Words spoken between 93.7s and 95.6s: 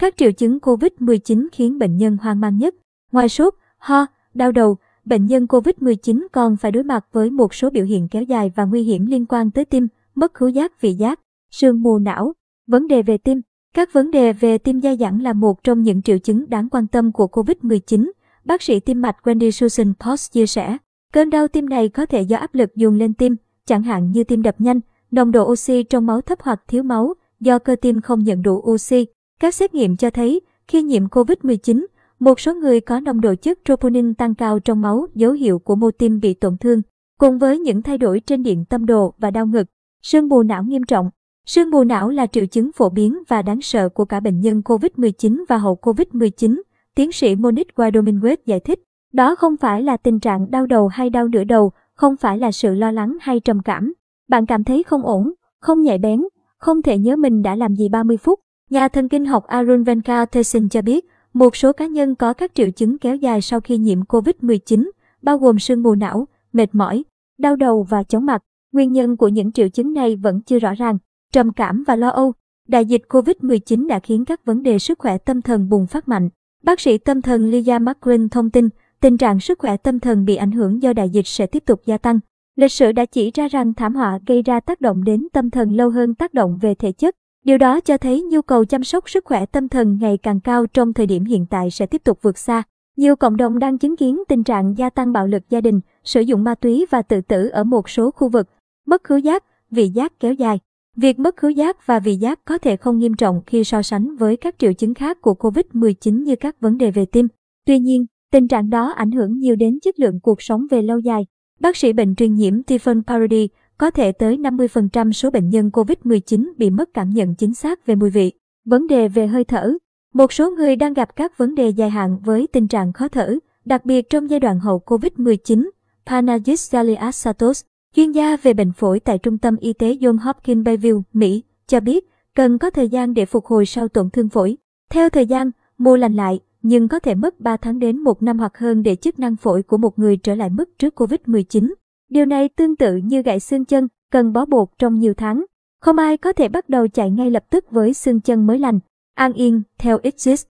chứng kiến tình trạng gia tăng bạo lực gia